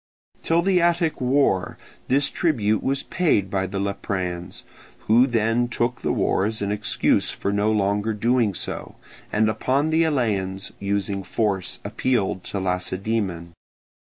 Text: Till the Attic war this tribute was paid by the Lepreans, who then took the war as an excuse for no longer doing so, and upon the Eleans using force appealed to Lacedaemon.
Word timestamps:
Till 0.41 0.63
the 0.63 0.81
Attic 0.81 1.21
war 1.21 1.77
this 2.07 2.31
tribute 2.31 2.81
was 2.81 3.03
paid 3.03 3.51
by 3.51 3.67
the 3.67 3.77
Lepreans, 3.79 4.63
who 5.01 5.27
then 5.27 5.67
took 5.67 6.01
the 6.01 6.11
war 6.11 6.43
as 6.45 6.59
an 6.63 6.71
excuse 6.71 7.29
for 7.29 7.53
no 7.53 7.71
longer 7.71 8.15
doing 8.15 8.55
so, 8.55 8.95
and 9.31 9.47
upon 9.47 9.91
the 9.91 10.03
Eleans 10.03 10.71
using 10.79 11.21
force 11.21 11.79
appealed 11.85 12.43
to 12.45 12.59
Lacedaemon. 12.59 13.53